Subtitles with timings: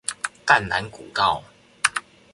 [0.47, 1.43] 淡蘭古道